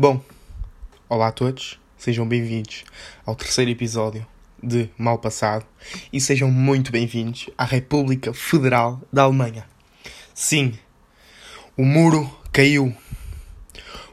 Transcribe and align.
Bom, 0.00 0.24
olá 1.08 1.26
a 1.26 1.32
todos, 1.32 1.76
sejam 1.96 2.24
bem-vindos 2.24 2.84
ao 3.26 3.34
terceiro 3.34 3.68
episódio 3.68 4.24
de 4.62 4.88
Mal 4.96 5.18
Passado 5.18 5.66
e 6.12 6.20
sejam 6.20 6.52
muito 6.52 6.92
bem-vindos 6.92 7.50
à 7.58 7.64
República 7.64 8.32
Federal 8.32 9.02
da 9.12 9.24
Alemanha. 9.24 9.68
Sim, 10.32 10.78
o 11.76 11.84
muro 11.84 12.30
caiu. 12.52 12.94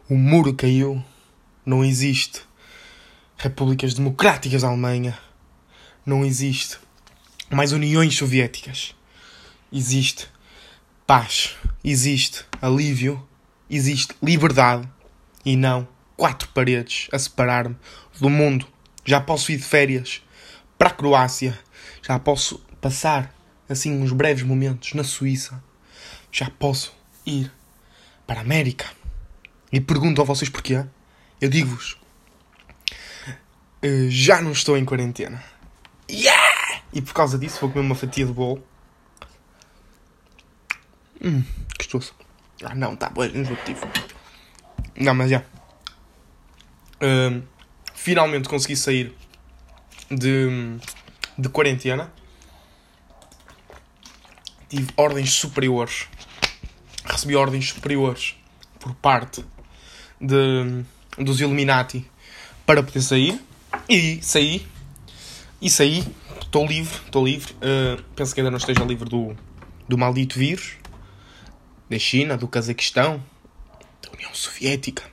O 0.09 0.15
muro 0.15 0.55
caiu. 0.55 1.05
Não 1.63 1.85
existe 1.85 2.41
repúblicas 3.37 3.93
democráticas 3.93 4.63
da 4.63 4.69
Alemanha. 4.69 5.15
Não 6.03 6.25
existe 6.25 6.79
mais 7.47 7.73
uniões 7.73 8.17
soviéticas. 8.17 8.95
Existe 9.71 10.27
paz. 11.05 11.55
Existe 11.83 12.43
alívio. 12.59 13.23
Existe 13.69 14.15
liberdade. 14.19 14.94
E 15.45 15.55
não 15.55 15.87
quatro 16.17 16.47
paredes 16.49 17.07
a 17.11 17.19
separar-me 17.19 17.75
do 18.19 18.29
mundo. 18.29 18.67
Já 19.03 19.21
posso 19.21 19.51
ir 19.51 19.57
de 19.57 19.63
férias 19.63 20.21
para 20.77 20.89
a 20.89 20.93
Croácia. 20.93 21.57
Já 22.01 22.17
posso 22.17 22.59
passar 22.81 23.33
assim 23.69 23.91
uns 24.01 24.11
breves 24.11 24.43
momentos 24.43 24.93
na 24.93 25.03
Suíça. 25.03 25.63
Já 26.31 26.49
posso 26.49 26.95
ir 27.25 27.51
para 28.25 28.39
a 28.39 28.41
América. 28.43 28.85
E 29.71 29.79
pergunto 29.79 30.21
a 30.21 30.25
vocês 30.25 30.49
porquê. 30.49 30.85
Eu 31.39 31.49
digo-vos. 31.49 31.97
eh, 33.81 34.07
já 34.09 34.41
não 34.41 34.51
estou 34.51 34.77
em 34.77 34.85
quarentena. 34.85 35.43
Yeah! 36.09 36.81
E 36.93 37.01
por 37.01 37.13
causa 37.13 37.37
disso 37.37 37.59
vou 37.59 37.69
comer 37.69 37.85
uma 37.85 37.95
fatia 37.95 38.25
de 38.25 38.31
bolo. 38.33 38.63
Hum, 41.23 41.43
gostoso. 41.77 42.13
Ah 42.63 42.73
não, 42.75 42.93
está 42.93 43.09
bom, 43.09 43.23
enjoativo. 43.25 43.85
Não, 44.97 45.13
mas 45.13 45.29
já. 45.29 45.43
Hum, 47.01 47.41
finalmente 47.93 48.47
consegui 48.47 48.77
sair 48.77 49.13
de, 50.09 50.77
de 51.37 51.49
quarentena. 51.49 52.11
Tive 54.69 54.89
ordens 54.95 55.31
superiores. 55.31 56.07
Recebi 57.03 57.35
ordens 57.35 57.69
superiores 57.69 58.35
por 58.79 58.95
parte 58.95 59.43
de, 60.19 60.83
dos 61.17 61.41
Illuminati 61.41 62.09
para 62.65 62.81
poder 62.81 63.01
sair. 63.01 63.41
E 63.89 64.21
saí. 64.21 64.65
E 65.61 65.69
saí. 65.69 66.05
Estou 66.41 66.65
livre. 66.65 66.97
Estou 67.05 67.25
livre. 67.25 67.53
Uh, 67.53 68.01
penso 68.15 68.33
que 68.33 68.39
ainda 68.39 68.51
não 68.51 68.57
esteja 68.57 68.83
livre 68.85 69.09
do, 69.09 69.35
do 69.89 69.97
maldito 69.97 70.39
vírus. 70.39 70.77
Da 71.89 71.99
China, 71.99 72.35
do 72.35 72.47
Cazaquistão, 72.47 73.21
União 74.15 74.33
Soviética. 74.33 75.03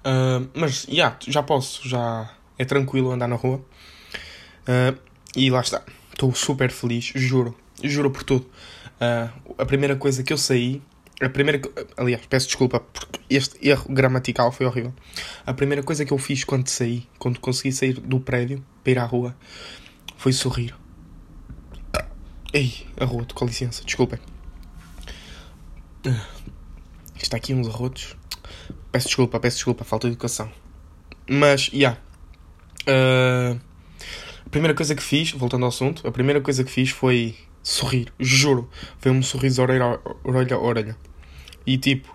Uh, 0.00 0.48
mas, 0.54 0.84
yeah, 0.84 1.16
já 1.26 1.42
posso. 1.42 1.88
Já 1.88 2.30
é 2.58 2.64
tranquilo 2.64 3.10
andar 3.10 3.28
na 3.28 3.36
rua. 3.36 3.64
Uh, 4.62 4.98
e 5.34 5.50
lá 5.50 5.60
está. 5.60 5.82
Estou 6.12 6.34
super 6.34 6.70
feliz. 6.70 7.12
Juro. 7.14 7.56
Juro 7.82 8.10
por 8.10 8.22
tudo. 8.22 8.46
Uh, 9.00 9.54
a 9.58 9.64
primeira 9.64 9.96
coisa 9.96 10.22
que 10.22 10.32
eu 10.32 10.38
saí. 10.38 10.82
A 11.20 11.28
primeira. 11.28 11.60
Aliás, 11.96 12.24
peço 12.26 12.46
desculpa 12.46 12.80
porque 12.80 13.20
este 13.28 13.66
erro 13.66 13.86
gramatical 13.88 14.50
foi 14.52 14.66
horrível. 14.66 14.94
A 15.46 15.52
primeira 15.52 15.82
coisa 15.82 16.04
que 16.04 16.12
eu 16.12 16.18
fiz 16.18 16.44
quando 16.44 16.68
saí, 16.68 17.06
quando 17.18 17.38
consegui 17.40 17.72
sair 17.72 17.94
do 17.94 18.20
prédio 18.20 18.64
para 18.82 18.92
ir 18.92 18.98
à 18.98 19.04
rua, 19.04 19.36
foi 20.16 20.32
sorrir. 20.32 20.74
Ei, 22.52 22.86
arroto, 22.98 23.34
com 23.34 23.44
licença, 23.44 23.84
desculpem. 23.84 24.18
Está 27.22 27.36
aqui 27.36 27.54
uns 27.54 27.68
arrotos. 27.68 28.16
Peço 28.90 29.06
desculpa, 29.06 29.38
peço 29.38 29.56
desculpa, 29.58 29.84
falta 29.84 30.08
de 30.08 30.14
educação. 30.14 30.50
Mas, 31.28 31.64
já. 31.66 31.72
Yeah. 31.76 32.00
Ah, 32.88 33.56
a 34.44 34.48
primeira 34.50 34.74
coisa 34.74 34.94
que 34.94 35.02
fiz, 35.02 35.32
voltando 35.32 35.64
ao 35.64 35.68
assunto, 35.68 36.06
a 36.06 36.10
primeira 36.10 36.40
coisa 36.40 36.64
que 36.64 36.70
fiz 36.70 36.90
foi 36.90 37.36
sorrir, 37.62 38.12
juro. 38.18 38.68
Foi 38.98 39.12
um 39.12 39.22
sorriso 39.22 39.62
orelha 39.62 40.00
orelha. 40.24 40.58
orelha. 40.58 40.96
E 41.66 41.76
tipo, 41.78 42.12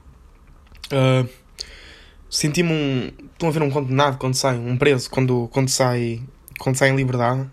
ah, 0.92 1.26
senti-me 2.30 2.72
um. 2.72 3.12
Estão 3.32 3.50
a 3.50 3.52
ver 3.52 3.62
um 3.62 3.70
condenado 3.70 4.18
quando 4.18 4.34
sai, 4.34 4.58
um 4.58 4.76
preso, 4.76 5.10
quando, 5.10 5.48
quando, 5.50 5.70
sai, 5.70 6.22
quando 6.60 6.76
sai 6.78 6.90
em 6.90 6.96
liberdade? 6.96 7.50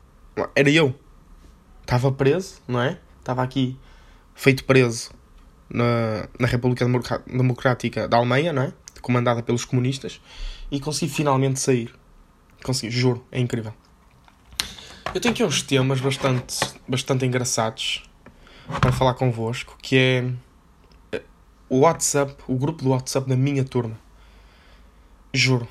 Era 0.54 0.70
eu. 0.70 0.94
Estava 1.82 2.10
preso, 2.10 2.62
não 2.66 2.80
é? 2.80 2.98
Estava 3.20 3.42
aqui, 3.42 3.76
feito 4.34 4.64
preso 4.64 5.10
na, 5.72 6.28
na 6.38 6.46
República 6.46 6.86
Democrática 7.26 8.06
da 8.06 8.18
Alemanha, 8.18 8.52
não 8.52 8.62
é? 8.62 8.72
Comandada 9.00 9.42
pelos 9.42 9.64
comunistas. 9.64 10.20
E 10.70 10.78
consegui 10.78 11.12
finalmente 11.12 11.58
sair. 11.58 11.92
Consegui, 12.62 12.92
juro, 12.92 13.24
é 13.32 13.40
incrível. 13.40 13.74
Eu 15.14 15.20
tenho 15.20 15.34
aqui 15.34 15.44
uns 15.44 15.62
temas 15.62 16.00
bastante, 16.00 16.58
bastante 16.86 17.26
engraçados 17.26 18.08
para 18.80 18.92
falar 18.92 19.14
convosco, 19.14 19.76
que 19.82 19.96
é 19.96 20.30
eh, 21.12 21.22
o 21.68 21.80
WhatsApp, 21.80 22.34
o 22.46 22.54
grupo 22.56 22.82
do 22.82 22.90
WhatsApp 22.90 23.28
da 23.28 23.36
minha 23.36 23.64
turma. 23.64 23.98
Juro. 25.34 25.68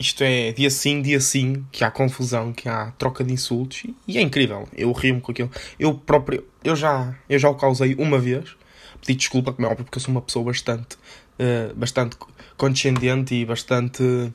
Isto 0.00 0.22
é 0.22 0.52
dia 0.52 0.70
sim, 0.70 1.02
dia 1.02 1.20
sim, 1.20 1.64
que 1.72 1.82
há 1.84 1.90
confusão, 1.90 2.52
que 2.52 2.68
há 2.68 2.92
troca 2.92 3.24
de 3.24 3.32
insultos 3.32 3.84
e 4.06 4.16
é 4.16 4.22
incrível. 4.22 4.68
Eu 4.72 4.92
rimo 4.92 5.20
com 5.20 5.32
aquilo. 5.32 5.50
Eu 5.78 5.94
próprio, 5.94 6.44
eu 6.62 6.76
já, 6.76 7.16
eu 7.28 7.38
já 7.38 7.50
o 7.50 7.54
causei 7.56 7.94
uma 7.96 8.18
vez. 8.18 8.56
Pedi 9.00 9.14
desculpa, 9.18 9.52
como 9.52 9.66
é 9.66 9.70
óbvio, 9.70 9.84
porque 9.84 9.98
eu 9.98 10.02
sou 10.02 10.10
uma 10.12 10.20
pessoa 10.22 10.44
bastante, 10.44 10.96
eh, 11.38 11.72
bastante 11.74 12.16
condescendente 12.56 13.34
e 13.34 13.44
bastante. 13.44 14.32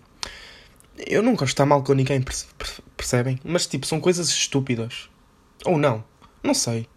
Eu 0.97 1.21
nunca 1.23 1.45
estou 1.45 1.65
mal 1.65 1.83
com 1.83 1.93
ninguém, 1.93 2.21
perce- 2.21 2.47
perce- 2.57 2.81
percebem? 2.95 3.39
Mas 3.43 3.67
tipo, 3.67 3.85
são 3.85 3.99
coisas 3.99 4.29
estúpidas. 4.29 5.09
Ou 5.65 5.77
não. 5.77 6.03
Não 6.41 6.53
sei. 6.53 6.87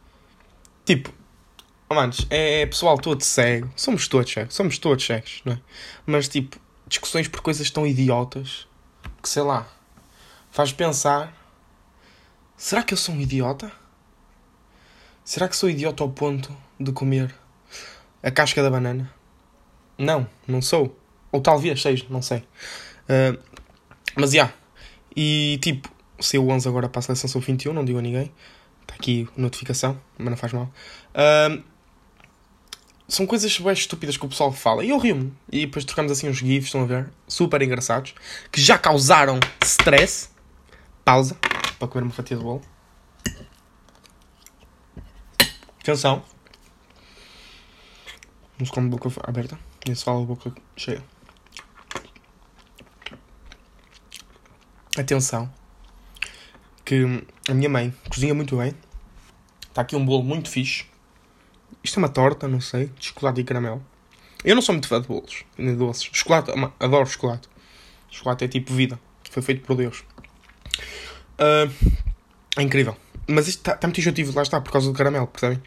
Tipo, 0.85 1.13
oh, 1.89 1.95
manos, 1.95 2.27
é 2.31 2.67
pessoal 2.67 2.99
todo 2.99 3.23
cego. 3.23 3.71
Somos 3.77 4.07
todos 4.09 4.33
cegos. 4.33 4.55
Somos 4.55 4.79
todos 4.79 5.05
cegos, 5.05 5.43
não 5.45 5.55
é? 5.55 5.61
Mas 6.07 6.29
tipo, 6.29 6.59
discussões 6.87 7.29
por 7.29 7.41
coisas 7.41 7.71
tão 7.71 7.87
idiotas 7.87 8.67
que 9.23 9.29
sei 9.29 9.43
lá. 9.43 9.67
Faz 10.51 10.73
pensar. 10.73 11.35
Será 12.57 12.83
que 12.83 12.95
eu 12.95 12.99
sou 12.99 13.15
um 13.15 13.21
idiota? 13.21 13.71
Será 15.25 15.49
que 15.49 15.57
sou 15.57 15.69
idiota 15.69 16.03
ao 16.03 16.11
ponto 16.11 16.57
de 16.79 16.93
comer 16.93 17.35
a 18.23 18.31
casca 18.31 18.63
da 18.63 18.71
banana? 18.71 19.11
Não, 19.99 20.29
não 20.47 20.61
sou. 20.61 20.99
Ou 21.33 21.41
talvez 21.41 21.81
seja, 21.81 22.07
não 22.11 22.23
sei. 22.23 22.45
Ah, 23.09 23.39
mas 24.17 24.33
já. 24.33 24.53
E 25.15 25.59
tipo, 25.63 25.89
se 26.21 26.39
o 26.39 26.49
11 26.49 26.69
agora 26.69 26.89
para 26.89 26.99
a 26.99 27.03
seleção 27.03 27.29
sou 27.29 27.41
21, 27.41 27.73
não 27.73 27.85
digo 27.85 27.99
a 27.99 28.03
ninguém. 28.03 28.33
Está 28.83 28.95
aqui 28.95 29.29
notificação, 29.37 30.01
mas 30.19 30.31
não 30.31 30.37
faz 30.37 30.53
mal. 30.53 30.71
Ah, 31.15 31.59
são 33.09 33.25
coisas 33.25 33.57
bem 33.59 33.73
estúpidas 33.73 34.17
que 34.17 34.27
o 34.27 34.29
pessoal 34.29 34.53
fala 34.53 34.85
e 34.85 34.91
eu 34.91 34.99
rio-me. 34.99 35.33
E 35.51 35.67
depois 35.67 35.85
trocamos 35.85 36.11
assim 36.11 36.29
uns 36.29 36.39
gifs, 36.39 36.67
estão 36.67 36.83
a 36.83 36.87
ver? 36.87 37.11
Super 37.29 37.63
engraçados. 37.63 38.15
Que 38.51 38.61
já 38.61 38.77
causaram 38.77 39.39
stress. 39.63 40.31
Pausa. 41.05 41.37
Para 41.79 41.89
comer 41.89 42.05
uma 42.05 42.13
fatia 42.13 42.37
de 42.37 42.43
bolo. 42.43 42.63
Atenção. 45.81 46.25
Come 48.71 48.89
de 48.89 48.97
boca 48.97 49.11
aberta. 49.29 49.59
Nem 49.87 49.95
se 49.95 50.05
fala 50.05 50.25
boca 50.25 50.53
cheia. 50.77 51.03
Atenção. 54.97 55.53
Que 56.85 57.05
a 57.49 57.55
minha 57.55 57.69
mãe 57.69 57.95
cozinha 58.09 58.35
muito 58.35 58.57
bem. 58.57 58.75
Está 59.69 59.83
aqui 59.83 59.95
um 59.95 60.05
bolo 60.05 60.23
muito 60.23 60.49
fixe. 60.49 60.87
Isto 61.85 61.99
é 61.99 62.03
uma 62.03 62.09
torta, 62.09 62.49
não 62.49 62.61
sei, 62.61 62.87
de 62.99 63.07
chocolate 63.07 63.41
e 63.41 63.45
caramelo. 63.45 63.85
Eu 64.43 64.55
não 64.55 64.63
sou 64.63 64.73
muito 64.73 64.89
fã 64.89 65.01
de 65.01 65.09
bolos, 65.09 65.45
nem 65.59 65.73
de 65.73 65.77
doces. 65.77 66.09
Chocolate, 66.13 66.51
adoro 66.81 67.07
chocolate. 67.07 67.49
Chocolate 68.11 68.45
é 68.45 68.49
tipo 68.49 68.73
vida. 68.73 68.99
Foi 69.31 69.43
feito 69.43 69.65
por 69.67 69.77
Deus. 69.77 70.03
Ah, 71.39 71.69
é 72.57 72.63
incrível. 72.63 72.97
Mas 73.29 73.49
isto 73.49 73.71
está 73.71 73.87
muito 73.87 74.01
enjoativo, 74.01 74.35
lá 74.35 74.43
está, 74.43 74.61
por 74.61 74.73
causa 74.73 74.89
do 74.89 74.97
caramelo, 74.97 75.27
percebem? 75.27 75.63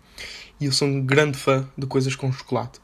E 0.59 0.65
eu 0.65 0.71
sou 0.71 0.87
um 0.87 1.01
grande 1.01 1.37
fã 1.37 1.67
de 1.77 1.87
coisas 1.87 2.15
com 2.15 2.31
chocolate. 2.31 2.79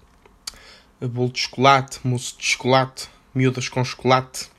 Bolo 1.01 1.29
de 1.29 1.41
chocolate, 1.41 1.99
mousse 2.03 2.37
de 2.37 2.45
chocolate, 2.45 3.09
miúdas 3.33 3.67
com 3.67 3.83
chocolate. 3.83 4.49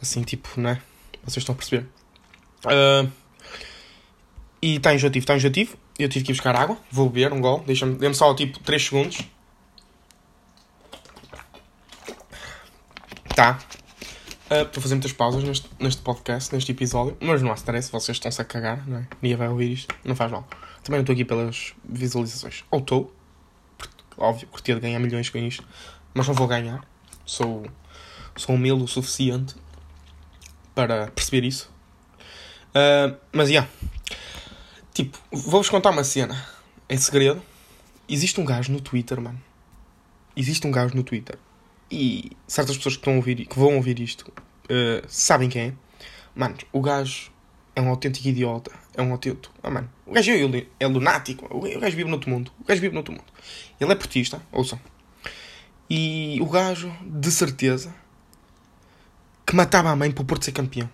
Assim, 0.00 0.22
tipo, 0.22 0.60
né? 0.60 0.80
Vocês 1.24 1.38
estão 1.38 1.54
a 1.54 1.56
perceber? 1.56 1.86
Ah, 2.64 3.06
e 4.62 4.76
está 4.76 4.94
enjoativo, 4.94 5.22
está 5.22 5.36
enjoativo. 5.36 5.76
Eu 5.98 6.08
tive 6.08 6.24
que 6.24 6.32
ir 6.32 6.34
buscar 6.34 6.54
água. 6.56 6.78
Vou 6.90 7.10
beber 7.10 7.32
um 7.32 7.40
gol. 7.40 7.62
Deixa-me, 7.66 7.94
dê-me 7.96 8.14
só 8.14 8.34
tipo 8.34 8.58
3 8.60 8.82
segundos. 8.82 9.18
Tá. 13.34 13.58
Ah, 14.50 14.62
Estou 14.62 14.80
a 14.80 14.82
fazer 14.82 14.96
muitas 14.96 15.12
pausas 15.12 15.44
neste, 15.44 15.70
neste 15.78 16.02
podcast, 16.02 16.52
neste 16.52 16.72
episódio. 16.72 17.16
Mas 17.20 17.40
não 17.40 17.52
há 17.52 17.54
stress, 17.54 17.90
vocês 17.92 18.16
estão-se 18.16 18.42
a 18.42 18.44
cagar, 18.44 18.84
não 18.88 18.98
é? 18.98 19.06
Ninguém 19.22 19.36
vai 19.36 19.48
ouvir 19.48 19.70
isto. 19.70 19.94
Não 20.04 20.16
faz 20.16 20.32
mal. 20.32 20.44
Também 20.82 20.98
não 20.98 21.02
estou 21.02 21.12
aqui 21.12 21.24
pelas 21.24 21.72
visualizações. 21.84 22.64
Ou 22.68 22.80
estou. 22.80 23.14
Óbvio, 24.18 24.48
curtia 24.48 24.74
de 24.74 24.80
ganhar 24.80 24.98
milhões 24.98 25.30
com 25.30 25.38
isto. 25.38 25.64
Mas 26.12 26.26
não 26.26 26.34
vou 26.34 26.48
ganhar. 26.48 26.84
Sou 27.24 27.64
sou 28.36 28.56
humilde 28.56 28.82
o 28.82 28.88
suficiente 28.88 29.54
para 30.74 31.12
perceber 31.12 31.46
isso. 31.46 31.70
Uh, 32.70 33.16
mas, 33.32 33.48
já. 33.48 33.52
Yeah. 33.52 33.70
Tipo, 34.92 35.16
vou-vos 35.30 35.68
contar 35.68 35.90
uma 35.90 36.02
cena. 36.02 36.44
É 36.88 36.96
segredo. 36.96 37.40
Existe 38.08 38.40
um 38.40 38.44
gajo 38.44 38.72
no 38.72 38.80
Twitter, 38.80 39.20
mano. 39.20 39.40
Existe 40.36 40.66
um 40.66 40.72
gajo 40.72 40.96
no 40.96 41.04
Twitter. 41.04 41.38
E 41.90 42.32
certas 42.46 42.76
pessoas 42.76 42.94
que, 42.94 43.00
estão 43.00 43.14
a 43.14 43.16
ouvir, 43.16 43.46
que 43.46 43.58
vão 43.58 43.76
ouvir 43.76 43.98
isto 43.98 44.30
uh, 44.30 45.04
sabem 45.08 45.48
quem 45.48 45.62
é. 45.62 45.72
Mano, 46.34 46.56
o 46.72 46.80
gajo 46.80 47.32
é 47.74 47.80
um 47.80 47.88
autêntico 47.88 48.28
idiota. 48.28 48.70
É 48.94 49.02
um 49.02 49.12
autêntico. 49.12 49.52
Ah, 49.62 49.70
mano. 49.70 49.90
O 50.06 50.12
gajo 50.12 50.30
é, 50.30 50.66
é 50.78 50.86
lunático. 50.86 51.46
O 51.50 51.60
gajo 51.60 51.96
vive 51.96 52.08
no 52.08 52.14
outro 52.14 52.30
mundo. 52.30 52.52
O 52.60 52.64
gajo 52.64 52.80
vive 52.80 52.92
no 52.92 53.00
outro 53.00 53.12
mundo. 53.12 53.24
Ele 53.80 53.92
é 53.92 53.94
portista, 53.94 54.40
ouçam. 54.52 54.80
E 55.88 56.38
o 56.40 56.46
gajo, 56.46 56.92
de 57.04 57.30
certeza, 57.30 57.92
que 59.44 59.56
matava 59.56 59.90
a 59.90 59.96
mãe 59.96 60.10
para 60.10 60.22
o 60.22 60.24
Porto 60.24 60.44
ser 60.44 60.52
campeão. 60.52 60.88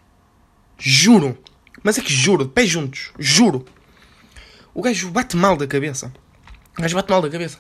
Juro. 0.79 1.37
Mas 1.83 1.99
é 1.99 2.03
que 2.03 2.13
juro, 2.13 2.45
de 2.45 2.51
pés 2.51 2.69
juntos. 2.71 3.13
Juro. 3.19 3.65
O 4.73 4.83
gajo 4.83 5.11
bate 5.11 5.37
mal 5.37 5.57
da 5.57 5.67
cabeça. 5.67 6.13
O 6.79 6.83
gajo 6.83 6.97
bate 6.97 7.11
mal 7.11 7.21
da 7.21 7.29
cabeça. 7.29 7.59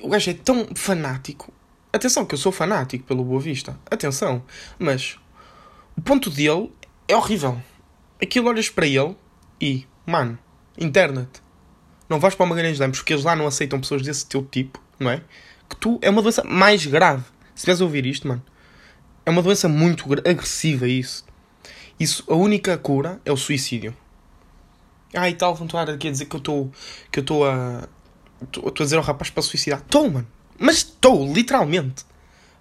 O 0.00 0.08
gajo 0.08 0.30
é 0.30 0.34
tão 0.34 0.68
fanático. 0.74 1.52
Atenção, 1.92 2.24
que 2.24 2.34
eu 2.34 2.38
sou 2.38 2.52
fanático 2.52 3.04
pelo 3.04 3.24
Boa 3.24 3.40
Vista. 3.40 3.78
Atenção. 3.90 4.42
Mas 4.78 5.18
o 5.96 6.00
ponto 6.00 6.30
dele 6.30 6.72
é 7.08 7.16
horrível. 7.16 7.60
Aquilo 8.22 8.48
olhas 8.48 8.68
para 8.68 8.86
ele 8.86 9.16
e, 9.60 9.86
mano, 10.06 10.38
internet. 10.78 11.28
Não 12.08 12.20
vais 12.20 12.34
para 12.34 12.44
o 12.44 12.48
Magalhães 12.48 12.78
Lemos 12.78 12.98
porque 12.98 13.12
eles 13.12 13.24
lá 13.24 13.34
não 13.34 13.46
aceitam 13.46 13.80
pessoas 13.80 14.02
desse 14.02 14.26
teu 14.26 14.42
tipo, 14.44 14.80
não 14.98 15.10
é? 15.10 15.22
Que 15.68 15.76
tu 15.76 15.98
é 16.00 16.10
uma 16.10 16.22
doença 16.22 16.44
mais 16.44 16.86
grave. 16.86 17.24
Se 17.54 17.56
estiveres 17.56 17.80
a 17.80 17.84
ouvir 17.84 18.06
isto, 18.06 18.26
mano, 18.26 18.42
é 19.26 19.30
uma 19.30 19.42
doença 19.42 19.68
muito 19.68 20.04
agressiva 20.26 20.88
isso. 20.88 21.24
Isso, 21.98 22.24
a 22.28 22.34
única 22.34 22.78
cura 22.78 23.20
é 23.24 23.32
o 23.32 23.36
suicídio. 23.36 23.94
Ah, 25.14 25.28
e 25.28 25.34
tal, 25.34 25.54
vão 25.54 25.66
estar 25.66 25.90
aqui 25.90 26.08
a 26.08 26.10
dizer 26.10 26.26
que 26.26 26.36
eu 26.36 26.38
estou 26.38 26.72
que 27.10 27.18
eu 27.18 27.22
estou 27.22 27.46
a 27.46 27.88
estou 28.42 28.64
a 28.68 28.84
dizer 28.84 28.96
ao 28.96 29.02
rapaz 29.02 29.28
para 29.30 29.42
suicidar. 29.42 29.80
Estou, 29.80 30.08
mano. 30.08 30.26
Mas 30.62 30.76
estou, 30.76 31.32
literalmente. 31.32 32.04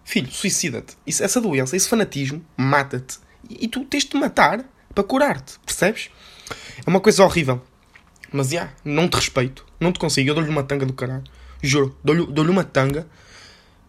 Filho, 0.05 0.31
suicida-te. 0.31 0.97
Essa 1.05 1.41
doença, 1.41 1.75
esse 1.75 1.89
fanatismo, 1.89 2.43
mata-te. 2.55 3.19
E, 3.49 3.65
e 3.65 3.67
tu 3.67 3.83
tens 3.83 4.05
de 4.05 4.15
matar 4.17 4.63
para 4.95 5.03
curar-te, 5.03 5.59
percebes? 5.65 6.09
É 6.85 6.89
uma 6.89 7.01
coisa 7.01 7.25
horrível. 7.25 7.61
Mas, 8.31 8.47
já, 8.47 8.53
yeah, 8.53 8.73
não 8.85 9.09
te 9.09 9.15
respeito. 9.15 9.65
Não 9.79 9.91
te 9.91 9.99
consigo. 9.99 10.29
Eu 10.29 10.35
dou-lhe 10.35 10.49
uma 10.49 10.63
tanga 10.63 10.85
do 10.85 10.93
caralho. 10.93 11.25
Juro. 11.61 11.97
Dou-lhe 12.01 12.25
dou 12.25 12.45
uma 12.45 12.63
tanga. 12.63 13.05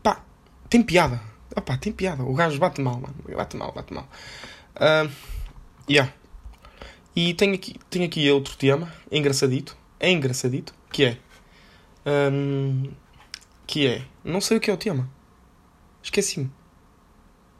Pá, 0.02 0.24
tem 0.68 0.82
piada. 0.82 1.20
Opá, 1.56 1.76
tem 1.76 1.92
piada. 1.92 2.24
O 2.24 2.34
gajo 2.34 2.58
bate 2.58 2.80
mal, 2.80 2.94
mano. 3.00 3.14
Bate 3.36 3.56
mal, 3.56 3.72
bate 3.72 3.94
mal. 3.94 4.08
Uh, 4.74 5.10
yeah. 5.88 6.12
E 7.14 7.32
tenho 7.34 7.54
aqui, 7.54 7.76
tenho 7.88 8.06
aqui 8.06 8.28
outro 8.30 8.56
tema. 8.56 8.92
Engraçadito. 9.10 9.76
É 10.00 10.10
engraçadito. 10.10 10.74
Que 10.90 11.04
é... 11.04 11.18
Um, 12.06 12.90
que 13.70 13.86
é... 13.86 14.02
Não 14.24 14.40
sei 14.40 14.56
o 14.56 14.60
que 14.60 14.68
é 14.68 14.74
o 14.74 14.76
tema. 14.76 15.08
Esqueci-me. 16.02 16.50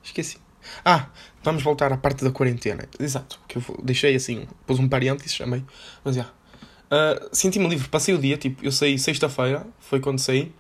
Esqueci. 0.02 0.38
Ah, 0.84 1.08
vamos 1.40 1.62
voltar 1.62 1.92
à 1.92 1.96
parte 1.96 2.24
da 2.24 2.32
quarentena. 2.32 2.88
Exato. 2.98 3.38
Que 3.46 3.58
eu 3.58 3.62
deixei 3.80 4.16
assim, 4.16 4.48
pus 4.66 4.80
um 4.80 4.88
parênteses, 4.88 5.32
chamei. 5.32 5.64
Mas 6.02 6.16
já. 6.16 6.24
Uh, 6.24 7.28
Senti-me 7.32 7.68
livre, 7.68 7.88
passei 7.88 8.12
o 8.12 8.18
dia, 8.18 8.36
tipo, 8.36 8.64
eu 8.64 8.72
saí 8.72 8.98
sexta-feira, 8.98 9.64
foi 9.78 10.00
quando 10.00 10.18
saí. 10.18 10.52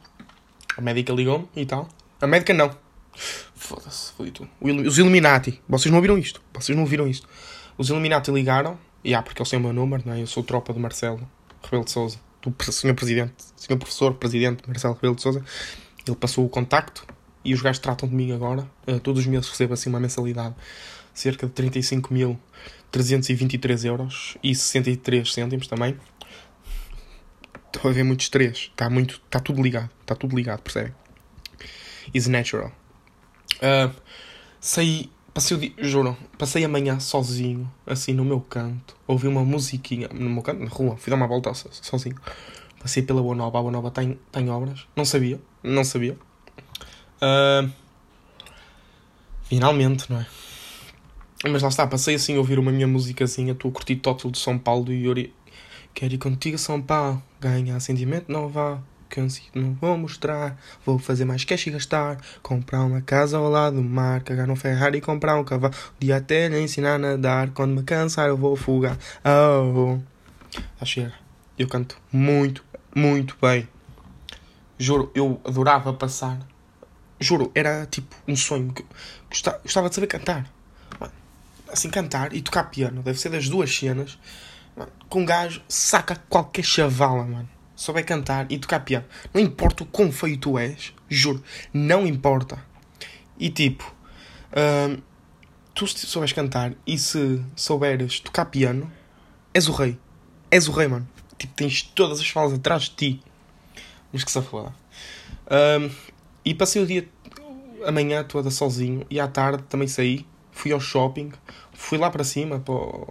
A 0.78 0.80
médica 0.80 1.12
ligou-me 1.12 1.48
e 1.56 1.66
tal. 1.66 1.88
A 2.20 2.28
médica 2.28 2.54
não. 2.54 2.70
Foda-se, 3.12 4.12
foi 4.12 4.30
tu. 4.30 4.48
Os 4.60 4.98
Illuminati. 4.98 5.60
Vocês 5.68 5.90
não 5.90 5.96
ouviram 5.98 6.16
isto? 6.16 6.40
Vocês 6.54 6.76
não 6.76 6.84
ouviram 6.84 7.08
isto? 7.08 7.28
Os 7.76 7.88
Illuminati 7.88 8.30
ligaram. 8.30 8.78
E 9.02 9.14
ah, 9.14 9.22
porque 9.22 9.42
eles 9.42 9.50
têm 9.50 9.58
o 9.58 9.62
meu 9.62 9.72
número, 9.72 10.04
não 10.06 10.12
é? 10.12 10.22
Eu 10.22 10.28
sou 10.28 10.44
tropa 10.44 10.72
de 10.72 10.78
Marcelo 10.78 11.28
Rebelo 11.60 11.84
de 11.84 11.90
Souza. 11.90 12.29
Do 12.42 12.54
Sr. 12.72 12.94
Presidente. 12.94 13.34
Sr. 13.56 13.76
Professor, 13.76 14.14
Presidente 14.14 14.66
Marcelo 14.66 14.94
Rebelo 14.94 15.14
de 15.14 15.22
Souza. 15.22 15.44
Ele 16.06 16.16
passou 16.16 16.44
o 16.44 16.48
contacto 16.48 17.06
e 17.44 17.54
os 17.54 17.60
gajos 17.60 17.80
tratam 17.80 18.08
de 18.08 18.14
mim 18.14 18.32
agora. 18.32 18.68
Uh, 18.86 19.00
todos 19.00 19.20
os 19.20 19.26
meses 19.26 19.48
recebo 19.48 19.74
assim 19.74 19.90
uma 19.90 20.00
mensalidade 20.00 20.54
cerca 21.12 21.46
de 21.46 21.52
35.323 21.52 23.84
euros 23.84 24.38
e 24.42 24.54
63 24.54 25.30
cêntimos 25.32 25.66
também. 25.66 25.96
Estou 27.66 27.90
a 27.90 27.94
ver 27.94 28.02
muitos 28.02 28.28
três. 28.28 28.70
Está 28.70 28.90
muito, 28.90 29.20
está 29.24 29.38
tudo 29.38 29.62
ligado. 29.62 29.90
Está 30.00 30.14
tudo 30.14 30.34
ligado, 30.34 30.62
percebem? 30.62 30.94
Is 32.12 32.26
natural. 32.26 32.72
Uh, 33.56 33.94
saí, 34.58 35.10
passei 35.32 35.56
o 35.56 35.60
dia, 35.60 35.72
juro, 35.78 36.16
passei 36.38 36.64
a 36.64 36.68
manhã 36.68 36.98
sozinho, 37.00 37.70
assim 37.86 38.12
no 38.12 38.24
meu 38.24 38.40
canto, 38.40 38.96
ouvi 39.06 39.28
uma 39.28 39.44
musiquinha 39.44 40.08
no 40.12 40.30
meu 40.30 40.42
canto, 40.42 40.62
na 40.62 40.68
rua, 40.68 40.96
fui 40.96 41.10
dar 41.10 41.16
uma 41.16 41.26
volta 41.26 41.52
sozinho. 41.54 42.16
Passei 42.80 43.02
pela 43.02 43.20
Boa 43.22 43.34
Nova, 43.34 43.58
a 43.58 43.60
Boa 43.60 43.72
Nova 43.72 43.90
tem, 43.90 44.18
tem 44.32 44.48
obras, 44.48 44.86
não 44.96 45.04
sabia, 45.04 45.38
não 45.62 45.84
sabia. 45.84 46.16
Uh, 47.20 47.70
finalmente, 49.42 50.10
não 50.10 50.20
é? 50.20 50.26
Mas 51.48 51.62
lá 51.62 51.68
está, 51.68 51.86
passei 51.86 52.14
assim 52.14 52.36
a 52.36 52.38
ouvir 52.38 52.58
uma 52.58 52.72
minha 52.72 52.86
musicazinha, 52.86 53.52
estou 53.52 53.70
a 53.70 53.74
curtir 53.74 53.96
Tótil 53.96 54.30
de 54.30 54.38
São 54.38 54.58
Paulo 54.58 54.84
do 54.84 54.92
Yuri. 54.92 55.34
Quero 55.92 56.14
ir 56.14 56.18
contigo, 56.18 56.56
São 56.56 56.80
Paulo, 56.80 57.22
ganhar 57.38 57.78
sentimento, 57.80 58.32
não 58.32 58.48
vá 58.48 58.80
não 59.54 59.74
vou 59.74 59.98
mostrar. 59.98 60.56
Vou 60.84 60.98
fazer 60.98 61.24
mais 61.24 61.44
cash 61.44 61.66
e 61.66 61.70
gastar. 61.70 62.18
Comprar 62.42 62.84
uma 62.84 63.00
casa 63.00 63.36
ao 63.36 63.48
lado 63.48 63.76
do 63.76 63.82
mar. 63.82 64.22
Cagar 64.22 64.46
no 64.46 64.54
Ferrari 64.54 64.98
e 64.98 65.00
comprar 65.00 65.36
um 65.36 65.44
cavalo. 65.44 65.74
Um 65.74 66.06
dia 66.06 66.16
até 66.16 66.48
lhe 66.48 66.60
ensinar 66.60 66.94
a 66.94 66.98
nadar. 66.98 67.50
Quando 67.50 67.74
me 67.74 67.82
cansar, 67.82 68.28
eu 68.28 68.36
vou 68.36 68.54
fugar. 68.56 68.96
Oh, 69.24 69.98
oh. 70.80 70.84
chega. 70.84 71.12
Eu 71.58 71.66
canto 71.68 71.96
muito, 72.12 72.64
muito 72.94 73.36
bem. 73.42 73.68
Juro, 74.78 75.10
eu 75.14 75.40
adorava 75.44 75.92
passar. 75.92 76.38
Juro, 77.18 77.50
era 77.54 77.86
tipo 77.86 78.14
um 78.26 78.36
sonho. 78.36 78.72
Gostava, 79.28 79.58
gostava 79.62 79.88
de 79.88 79.94
saber 79.94 80.06
cantar. 80.06 80.50
Assim, 81.68 81.90
cantar 81.90 82.32
e 82.32 82.40
tocar 82.40 82.64
piano. 82.64 83.02
Deve 83.02 83.18
ser 83.18 83.28
das 83.28 83.48
duas 83.48 83.74
cenas. 83.74 84.18
Com 85.08 85.22
um 85.22 85.24
gajo 85.24 85.60
saca 85.68 86.16
qualquer 86.28 86.64
chavala, 86.64 87.24
mano 87.24 87.59
souber 87.80 88.04
cantar 88.04 88.46
e 88.52 88.58
tocar 88.58 88.80
piano. 88.80 89.06
Não 89.32 89.40
importa 89.40 89.84
o 89.84 89.86
quão 89.86 90.12
feio 90.12 90.36
tu 90.36 90.58
és, 90.58 90.92
juro, 91.08 91.42
não 91.72 92.06
importa. 92.06 92.62
E 93.38 93.48
tipo, 93.48 93.90
uh, 94.52 95.00
tu 95.74 95.86
se 95.86 96.06
souberes 96.06 96.34
cantar 96.34 96.74
e 96.86 96.98
se 96.98 97.42
souberes 97.56 98.20
tocar 98.20 98.44
piano, 98.44 98.92
és 99.54 99.66
o 99.66 99.72
rei. 99.72 99.98
És 100.50 100.68
o 100.68 100.72
rei, 100.72 100.88
mano. 100.88 101.08
Tipo, 101.38 101.54
tens 101.54 101.82
todas 101.82 102.20
as 102.20 102.28
falas 102.28 102.52
atrás 102.52 102.82
de 102.82 102.90
ti. 102.90 103.22
Mas 104.12 104.24
que 104.24 104.30
se 104.30 104.42
foda. 104.42 104.74
Uh, 105.46 105.90
e 106.44 106.54
passei 106.54 106.82
o 106.82 106.86
dia, 106.86 107.08
amanhã 107.86 108.22
toda 108.22 108.50
sozinho. 108.50 109.06
E 109.08 109.18
à 109.18 109.26
tarde 109.26 109.62
também 109.70 109.88
saí. 109.88 110.26
Fui 110.52 110.70
ao 110.70 110.80
shopping. 110.80 111.32
Fui 111.72 111.96
lá 111.96 112.10
para 112.10 112.24
cima, 112.24 112.58
para 112.58 112.74
o... 112.74 113.06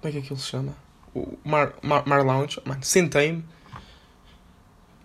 Como 0.00 0.04
é 0.04 0.10
que 0.12 0.18
aquilo 0.18 0.38
se 0.38 0.46
chama? 0.46 0.74
O 1.14 1.36
Mar, 1.44 1.74
Mar, 1.82 2.06
Mar 2.06 2.24
Lounge. 2.24 2.58
Mano, 2.64 2.82
sentei-me 2.82 3.44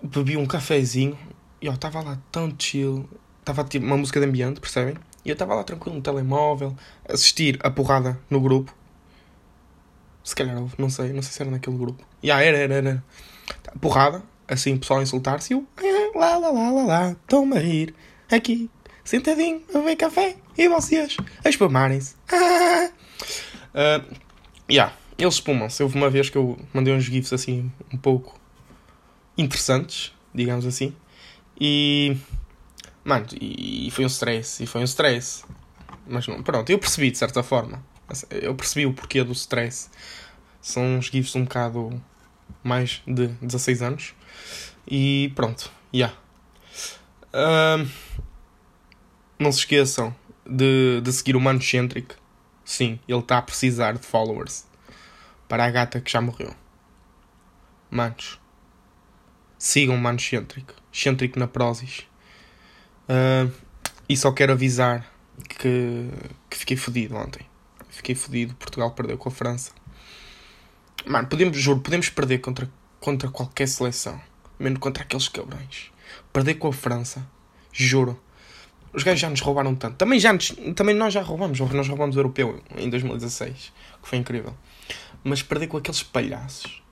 bebi 0.04 0.36
um 0.36 0.46
cafezinho 0.46 1.18
e 1.62 1.66
eu 1.66 1.74
estava 1.74 2.02
lá 2.02 2.20
tão 2.32 2.54
chill. 2.58 3.10
Estava 3.40 3.64
tipo 3.64 3.86
uma 3.86 3.98
música 3.98 4.20
de 4.20 4.26
ambiente, 4.26 4.60
percebem? 4.60 4.96
E 5.24 5.30
eu 5.30 5.34
estava 5.34 5.56
lá 5.56 5.64
tranquilo 5.64 5.96
no 5.96 6.02
telemóvel, 6.02 6.76
assistir 7.08 7.58
a 7.64 7.72
porrada 7.72 8.20
no 8.30 8.42
grupo. 8.42 8.76
Se 10.24 10.36
calhar 10.36 10.58
houve, 10.58 10.76
não 10.78 10.90
sei, 10.90 11.12
não 11.14 11.22
sei 11.22 11.32
se 11.32 11.42
era 11.42 11.52
naquele 11.52 11.78
grupo. 11.78 12.06
E 12.22 12.28
yeah, 12.28 12.46
era, 12.46 12.58
era, 12.58 12.74
era. 12.76 13.04
Porrada, 13.80 14.22
assim, 14.48 14.78
pessoal 14.78 15.00
a 15.00 15.04
insultar-se 15.04 15.54
e 15.54 15.56
eu. 15.56 15.68
Ah, 16.16 16.20
lá, 16.20 16.38
lá, 16.38 16.52
lá, 16.52 16.72
lá, 16.72 16.84
lá, 16.84 17.12
estão-me 17.12 17.58
a 17.58 17.60
rir. 17.60 17.96
Aqui, 18.32 18.70
sentadinho, 19.04 19.62
a 19.74 19.80
beber 19.80 19.96
café. 19.96 20.36
E 20.58 20.68
vocês, 20.68 21.18
a 21.44 21.50
espumarem-se. 21.50 22.16
Ah. 23.76 24.00
Uh, 24.02 24.16
yeah, 24.70 24.94
eles 25.18 25.36
espumam-se. 25.36 25.82
Houve 25.82 25.96
uma 25.96 26.10
vez 26.10 26.30
que 26.30 26.38
eu 26.38 26.60
mandei 26.72 26.94
uns 26.94 27.06
gifs 27.06 27.34
assim, 27.34 27.72
um 27.92 27.98
pouco 27.98 28.40
interessantes, 29.38 30.14
digamos 30.34 30.66
assim. 30.66 30.96
E. 31.60 32.18
Mano, 33.04 33.26
e 33.40 33.90
foi 33.92 34.06
um 34.06 34.08
stress, 34.08 34.64
e 34.64 34.66
foi 34.66 34.82
um 34.82 34.86
stress. 34.86 35.44
Mas 36.08 36.28
não, 36.28 36.42
pronto, 36.42 36.70
eu 36.70 36.80
percebi 36.80 37.12
de 37.12 37.18
certa 37.18 37.44
forma. 37.44 37.84
Eu 38.30 38.56
percebi 38.56 38.86
o 38.86 38.94
porquê 38.94 39.24
do 39.24 39.34
stress. 39.34 39.90
São 40.62 40.98
uns 40.98 41.06
GIFs 41.08 41.36
um 41.36 41.44
bocado 41.44 42.02
mais 42.64 43.02
de 43.06 43.28
16 43.42 43.82
anos. 43.82 44.14
E 44.88 45.32
pronto, 45.36 45.72
já. 45.94 46.14
Yeah. 47.34 47.90
Não 49.40 49.52
se 49.52 49.60
esqueçam 49.60 50.16
de, 50.46 51.02
de 51.02 51.12
seguir 51.12 51.36
o 51.36 51.42
Mancentric. 51.42 52.16
Sim, 52.64 53.00
ele 53.08 53.20
está 53.20 53.38
a 53.38 53.42
precisar 53.42 53.94
de 53.94 54.06
followers. 54.06 54.66
Para 55.48 55.66
a 55.66 55.70
gata 55.70 56.00
que 56.00 56.12
já 56.12 56.22
morreu. 56.22 56.56
Manos, 57.90 58.40
sigam 59.64 59.96
Mano 59.96 60.20
Centric. 60.20 60.74
Centric 60.92 61.40
na 61.40 61.48
Prozis. 61.48 62.06
Uh, 63.08 63.50
e 64.10 64.18
só 64.18 64.30
quero 64.34 64.52
avisar 64.52 65.10
que, 65.58 66.10
que 66.50 66.58
fiquei 66.58 66.76
fodido 66.76 67.16
ontem. 67.16 67.46
Fiquei 67.88 68.14
fodido. 68.14 68.54
Portugal 68.56 68.92
perdeu 68.92 69.18
com 69.18 69.30
a 69.30 69.32
França. 69.32 69.72
Mano, 71.06 71.30
podemos, 71.30 71.58
juro, 71.58 71.80
podemos 71.80 72.10
perder 72.10 72.40
contra, 72.40 72.70
contra 73.00 73.30
qualquer 73.30 73.70
seleção. 73.70 74.20
Menos 74.60 74.80
contra 74.80 75.02
aqueles 75.02 75.30
cabrões. 75.30 75.92
Perder 76.34 76.56
com 76.56 76.68
a 76.68 76.74
França. 76.74 77.26
Juro. 77.72 78.22
Os 78.92 79.02
gajos 79.02 79.22
já 79.22 79.30
nos 79.30 79.40
roubaram 79.40 79.74
tanto. 79.76 79.96
Também, 79.96 80.20
já 80.20 80.34
nos, 80.34 80.54
também 80.76 80.94
nós 80.94 81.14
já 81.14 81.22
roubamos. 81.22 81.58
Nós 81.58 81.88
roubamos 81.88 82.18
o 82.18 82.20
europeu 82.20 82.62
em 82.76 82.90
2016. 82.90 83.72
Que 84.02 84.10
foi 84.10 84.18
incrível. 84.18 84.54
Mas 85.24 85.42
perder 85.42 85.68
com 85.68 85.78
aqueles 85.78 86.04
palhaços. 86.04 86.84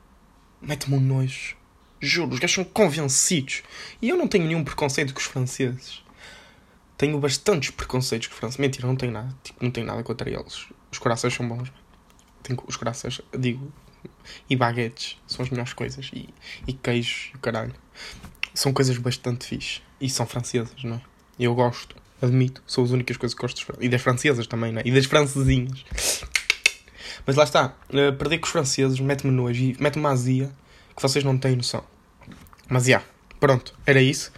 Mete-me 0.61 0.95
um 0.95 1.01
nojo. 1.01 1.60
Juro, 2.01 2.33
os 2.33 2.39
gajos 2.39 2.55
são 2.55 2.63
convencidos. 2.63 3.61
E 4.01 4.09
eu 4.09 4.17
não 4.17 4.27
tenho 4.27 4.45
nenhum 4.45 4.63
preconceito 4.63 5.13
com 5.13 5.19
os 5.19 5.25
franceses. 5.25 6.01
Tenho 6.97 7.19
bastantes 7.19 7.69
preconceitos 7.69 8.27
com 8.27 8.33
os 8.33 8.39
franceses. 8.39 8.59
Mentira, 8.59 8.87
não 8.87 8.95
tenho 8.95 9.11
nada. 9.11 9.35
Tipo, 9.43 9.63
não 9.63 9.71
tenho 9.71 9.85
nada 9.85 10.01
contra 10.01 10.27
eles. 10.27 10.67
Os 10.91 10.97
corações 10.97 11.33
são 11.33 11.47
bons. 11.47 11.71
Tenho, 12.41 12.59
os 12.65 12.75
corações, 12.75 13.21
digo, 13.37 13.71
e 14.49 14.55
baguetes 14.55 15.17
são 15.27 15.43
as 15.43 15.51
melhores 15.51 15.73
coisas. 15.73 16.09
E, 16.11 16.29
e 16.67 16.73
queijos 16.73 17.31
e 17.35 17.37
caralho. 17.37 17.73
São 18.53 18.73
coisas 18.73 18.97
bastante 18.97 19.45
fixe. 19.45 19.81
E 19.99 20.09
são 20.09 20.25
francesas, 20.25 20.83
não 20.83 20.95
é? 20.95 21.01
Eu 21.39 21.53
gosto, 21.53 21.95
admito. 22.19 22.63
São 22.65 22.83
as 22.83 22.89
únicas 22.89 23.15
coisas 23.15 23.35
que 23.35 23.41
gosto. 23.41 23.63
E 23.79 23.87
das 23.87 24.01
francesas 24.01 24.47
também, 24.47 24.71
não 24.71 24.81
é? 24.81 24.83
E 24.85 24.91
das 24.91 25.05
francesinhas. 25.05 25.85
Mas 27.27 27.35
lá 27.35 27.43
está. 27.43 27.75
Uh, 27.89 28.11
perder 28.17 28.39
com 28.39 28.45
os 28.45 28.51
franceses 28.51 28.99
mete-me 28.99 29.31
nojo 29.31 29.61
e 29.61 29.77
mete-me 29.79 30.07
azia 30.07 30.51
que 30.95 31.01
vocês 31.01 31.23
não 31.23 31.37
têm 31.37 31.55
noção. 31.55 31.83
Mas 32.69 32.83
já. 32.83 32.89
Yeah, 32.89 33.05
pronto. 33.39 33.73
Era 33.85 34.01
isso. 34.01 34.31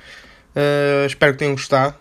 Uh, 0.55 1.05
espero 1.05 1.33
que 1.33 1.39
tenham 1.39 1.53
gostado. 1.53 1.95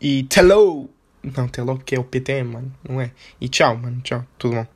E 0.00 0.26
hello! 0.36 0.90
Não, 1.22 1.50
hello 1.56 1.76
porque 1.76 1.96
é 1.96 1.98
o 1.98 2.04
PTM, 2.04 2.52
mano. 2.52 2.74
Não 2.88 3.00
é? 3.00 3.10
E 3.40 3.48
tchau, 3.48 3.76
mano. 3.76 4.00
Tchau. 4.02 4.24
Tudo 4.38 4.56
bom. 4.56 4.75